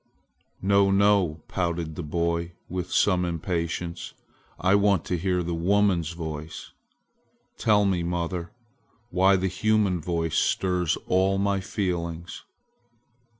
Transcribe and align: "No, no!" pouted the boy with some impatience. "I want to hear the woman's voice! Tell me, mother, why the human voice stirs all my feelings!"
"No, 0.63 0.89
no!" 0.89 1.43
pouted 1.47 1.93
the 1.93 2.01
boy 2.01 2.53
with 2.67 2.91
some 2.91 3.23
impatience. 3.23 4.15
"I 4.59 4.73
want 4.73 5.05
to 5.05 5.15
hear 5.15 5.43
the 5.43 5.53
woman's 5.53 6.13
voice! 6.13 6.71
Tell 7.59 7.85
me, 7.85 8.01
mother, 8.01 8.49
why 9.11 9.35
the 9.35 9.47
human 9.47 10.01
voice 10.01 10.39
stirs 10.39 10.97
all 11.05 11.37
my 11.37 11.59
feelings!" 11.59 12.45